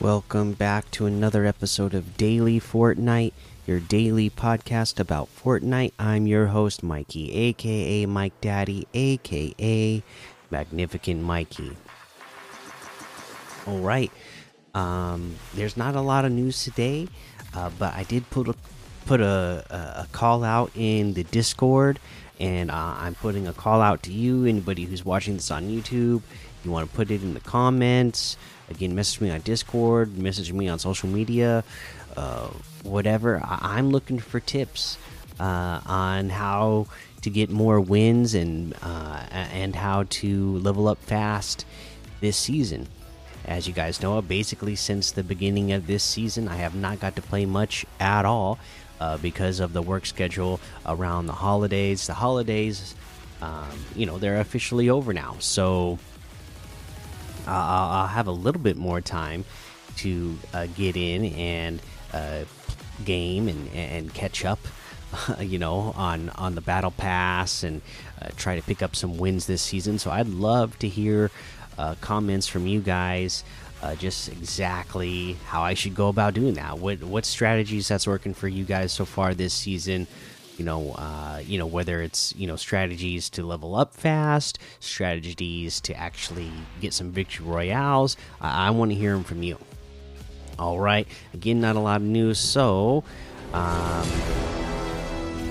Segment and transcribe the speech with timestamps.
[0.00, 3.32] Welcome back to another episode of Daily Fortnite,
[3.66, 5.92] your daily podcast about Fortnite.
[5.98, 10.02] I'm your host, Mikey, aka Mike Daddy, aka
[10.50, 11.76] Magnificent Mikey.
[13.66, 14.12] All right,
[14.74, 17.08] um, there's not a lot of news today,
[17.54, 18.54] uh, but I did put a
[19.06, 21.98] put a, a, call out in the Discord,
[22.40, 26.22] and uh, I'm putting a call out to you, anybody who's watching this on YouTube.
[26.64, 28.36] You want to put it in the comments
[28.70, 31.64] Again, message me on Discord, message me on social media,
[32.16, 32.48] uh,
[32.82, 33.42] whatever.
[33.44, 34.96] I am looking for tips
[35.38, 36.86] uh, on how
[37.22, 41.66] to get more wins and uh, and how to level up fast
[42.20, 42.88] this season.
[43.44, 47.16] As you guys know, basically since the beginning of this season, I have not got
[47.16, 48.58] to play much at all
[49.04, 52.06] uh, because of the work schedule around the holidays.
[52.06, 52.94] The holidays,
[53.42, 55.98] um, you know, they're officially over now, so
[57.46, 59.44] uh, I'll have a little bit more time
[59.98, 61.82] to uh, get in and
[62.14, 62.44] uh,
[63.04, 64.60] game and, and catch up.
[65.38, 67.82] you know, on on the battle pass and
[68.22, 69.98] uh, try to pick up some wins this season.
[69.98, 71.30] So I'd love to hear
[71.76, 73.44] uh, comments from you guys.
[73.84, 76.78] Uh, just exactly how I should go about doing that.
[76.78, 80.06] What what strategies that's working for you guys so far this season?
[80.56, 85.82] you know uh, you know whether it's you know strategies to level up fast strategies
[85.82, 89.58] to actually get some victory royales i, I want to hear them from you
[90.58, 93.02] all right again not a lot of news so
[93.52, 94.08] um,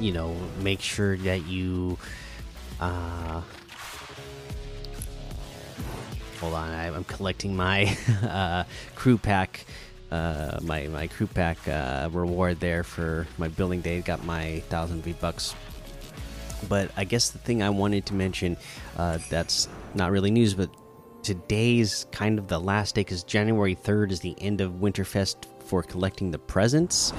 [0.00, 1.98] you know make sure that you
[2.80, 3.42] uh,
[6.44, 8.64] hold on I, am collecting my uh,
[8.94, 9.64] crew pack
[10.10, 14.00] uh, my my crew pack uh, reward there for my building day.
[14.00, 15.56] Got my thousand V bucks.
[16.68, 18.56] But I guess the thing I wanted to mention
[18.96, 20.70] uh, that's not really news, but
[21.24, 25.82] today's kind of the last day because January third is the end of Winterfest for
[25.82, 27.12] collecting the presents.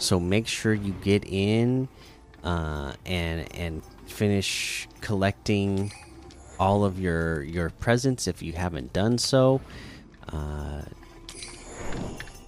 [0.00, 1.86] So make sure you get in
[2.42, 5.92] uh, and and finish collecting
[6.58, 9.60] all of your your presents if you haven't done so.
[10.28, 10.82] Uh,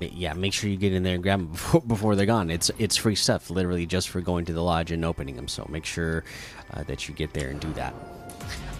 [0.00, 2.50] yeah, make sure you get in there and grab them before, before, they're gone.
[2.50, 5.48] It's it's free stuff, literally just for going to the lodge and opening them.
[5.48, 6.24] So make sure
[6.72, 7.94] uh, that you get there and do that.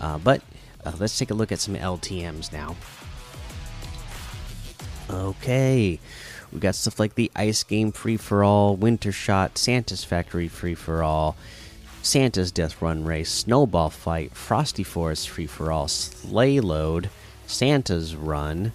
[0.00, 0.42] Uh, but
[0.84, 2.76] uh, let's take a look at some LTM's now.
[5.10, 6.00] Okay,
[6.52, 10.74] we got stuff like the Ice Game Free for All, Winter Shot, Santa's Factory Free
[10.74, 11.36] for All,
[12.04, 17.08] Santa's Death Run Race, Snowball Fight, Frosty Forest Free for All, Sleigh Load,
[17.46, 18.72] Santa's Run.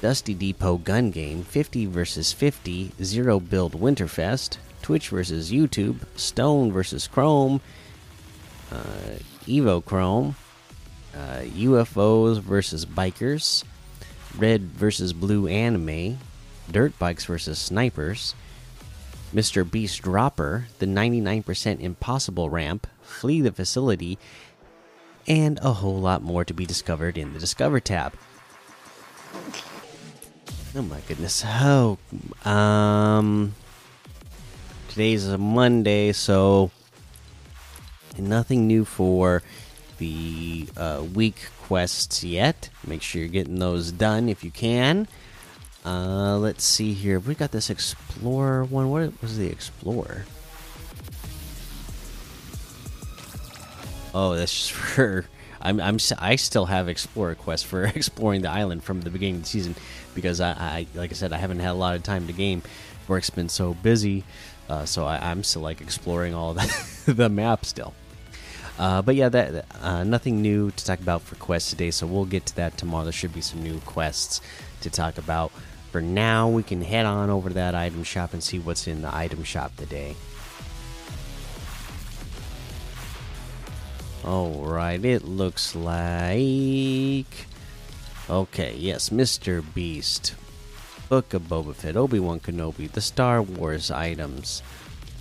[0.00, 7.06] Dusty Depot Gun Game, 50 vs 50, Zero Build Winterfest, Twitch vs YouTube, Stone vs
[7.06, 7.60] Chrome,
[8.72, 10.34] uh, Evo Chrome,
[11.14, 13.62] uh, UFOs vs Bikers,
[14.38, 16.18] Red vs Blue Anime,
[16.70, 18.34] Dirt Bikes vs Snipers,
[19.32, 19.68] Mr.
[19.68, 24.18] Beast Dropper, the 99% Impossible Ramp, Flee the Facility,
[25.26, 28.12] and a whole lot more to be discovered in the Discover tab.
[30.74, 31.44] Oh my goodness.
[31.46, 31.98] Oh,
[32.44, 33.54] um,
[34.88, 36.70] today's a Monday, so
[38.18, 39.42] nothing new for
[39.98, 42.68] the uh, week quests yet.
[42.86, 45.08] Make sure you're getting those done if you can.
[45.84, 47.18] Uh, let's see here.
[47.18, 48.90] We got this Explorer one.
[48.90, 50.24] What was the Explorer?
[54.14, 55.24] Oh, that's just for
[55.60, 59.42] I'm, I'm I still have Explorer quest for exploring the island from the beginning of
[59.42, 59.74] the season
[60.14, 62.62] because I, I like I said I haven't had a lot of time to game.
[63.08, 64.24] Work's been so busy,
[64.68, 67.94] uh, so I, am still like exploring all the, the map still.
[68.78, 72.24] Uh, but yeah, that uh, nothing new to talk about for quests today, so we'll
[72.24, 73.04] get to that tomorrow.
[73.04, 74.40] There should be some new quests
[74.80, 75.52] to talk about.
[75.90, 79.02] For now, we can head on over to that item shop and see what's in
[79.02, 80.16] the item shop today.
[84.24, 87.26] Alright, it looks like.
[88.30, 89.62] Okay, yes, Mr.
[89.74, 90.34] Beast.
[91.08, 94.62] Book of Boba Fett, Obi Wan Kenobi, the Star Wars items.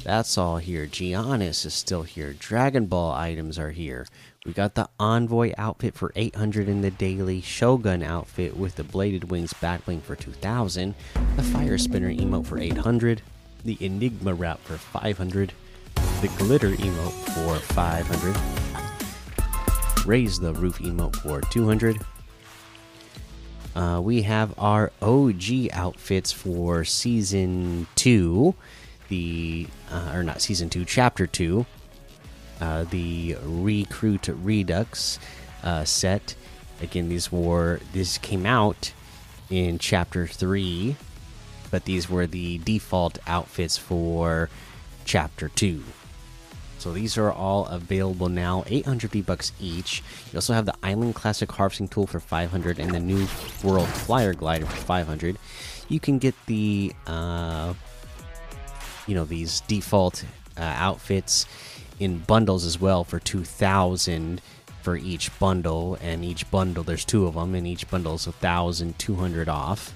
[0.04, 0.88] That's all here.
[0.88, 2.34] Giannis is still here.
[2.34, 4.08] Dragon Ball items are here.
[4.46, 9.30] We got the Envoy outfit for 800 in the daily, Shogun outfit with the Bladed
[9.30, 10.96] Wings backbling for 2000,
[11.36, 13.22] the Fire Spinner emote for 800,
[13.64, 15.54] the Enigma wrap for 500,
[16.22, 18.62] the Glitter emote for 500
[20.06, 22.00] raise the roof emote for 200.
[23.76, 28.56] Uh, we have our OG outfits for season two,
[29.12, 31.68] the uh, or not season two, chapter two,
[32.62, 35.20] uh, the recruit redux
[35.64, 36.34] uh, set.
[36.82, 38.94] Again, these were this came out
[39.52, 40.96] in Chapter 3,
[41.70, 44.50] but these were the default outfits for
[45.06, 45.84] Chapter 2.
[46.80, 50.02] So these are all available now, 800 V bucks each.
[50.32, 53.28] You also have the Island Classic Harvesting Tool for 500 and the New
[53.64, 55.38] World Flyer Glider for 500.
[55.90, 57.76] You can get the, uh,
[59.08, 60.24] you know, these default
[60.58, 61.46] uh, outfits
[62.00, 64.42] in bundles as well for 2,000
[64.82, 69.48] for each bundle, and each bundle there's two of them, and each bundle is 1,200
[69.48, 69.94] off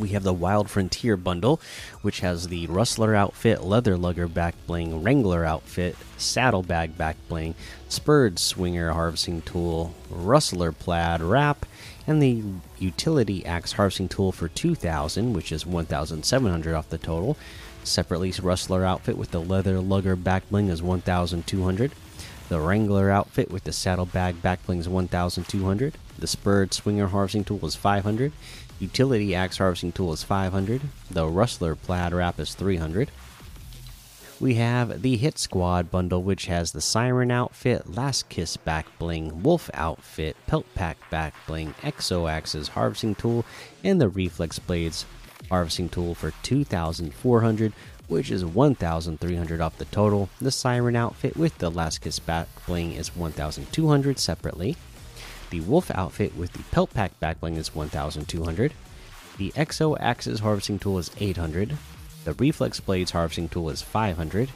[0.00, 1.60] we have the Wild Frontier bundle,
[2.02, 7.54] which has the Rustler outfit, Leather Lugger back bling, Wrangler outfit, Saddlebag back bling,
[7.88, 11.66] Spurred Swinger harvesting tool, Rustler plaid wrap,
[12.06, 12.42] and the
[12.78, 17.36] Utility Axe harvesting tool for 2,000, which is 1,700 off the total.
[17.84, 21.92] Separately, Rustler outfit with the Leather Lugger back bling is 1,200.
[22.48, 25.94] The Wrangler outfit with the saddlebag back bling is 1,200.
[26.18, 28.32] The Spurred Swinger harvesting tool is 500.
[28.80, 30.80] Utility Axe Harvesting Tool is 500.
[31.10, 33.10] The Rustler Plaid Wrap is 300.
[34.40, 39.42] We have the Hit Squad bundle, which has the Siren outfit, Last Kiss back bling,
[39.42, 43.44] Wolf outfit, Pelt Pack back bling, Exo Axes harvesting tool,
[43.84, 45.04] and the Reflex Blades
[45.48, 47.72] harvesting tool for 2,400,
[48.08, 50.28] which is 1,300 off the total.
[50.40, 54.76] The Siren outfit with the Last Kiss back bling is 1,200 separately.
[55.50, 58.72] The Wolf outfit with the Pelt Pack backbling is 1200.
[59.38, 61.76] The Exo Axes harvesting tool is 800.
[62.24, 64.50] The Reflex Blades harvesting tool is 500.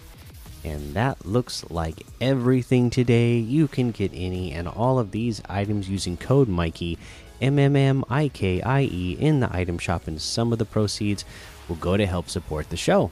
[0.65, 3.37] And that looks like everything today.
[3.37, 6.99] You can get any and all of these items using code Mikey,
[7.45, 10.65] M M M I K I E, in the item shop, and some of the
[10.65, 11.25] proceeds
[11.69, 13.11] will go to help support the show.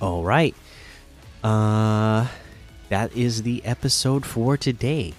[0.00, 0.54] All right.
[1.42, 2.26] Uh,
[2.88, 5.14] that is the episode for today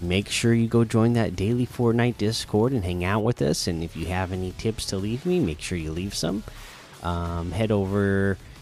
[0.00, 3.66] make sure you go join that daily Fortnite Discord and hang out with us.
[3.66, 6.42] And if you have any tips to leave me, make sure you leave some.
[7.02, 8.38] Um, head over